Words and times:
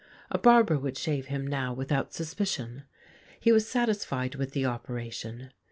A 0.31 0.39
barber 0.39 0.79
would 0.79 0.97
shave 0.97 1.27
him 1.27 1.45
now 1.45 1.73
without 1.73 2.11
sus 2.11 2.33
picion. 2.33 2.85
He 3.39 3.51
was 3.51 3.69
satisfied 3.69 4.33
with 4.33 4.53
the 4.53 4.65
operation. 4.65 5.51